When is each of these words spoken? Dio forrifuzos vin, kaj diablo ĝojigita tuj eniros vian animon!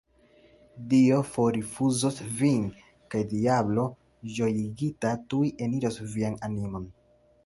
Dio 0.91 1.17
forrifuzos 1.33 2.15
vin, 2.39 2.63
kaj 3.15 3.21
diablo 3.33 3.83
ĝojigita 4.37 5.13
tuj 5.35 5.53
eniros 5.67 6.01
vian 6.17 6.39
animon! 6.49 6.89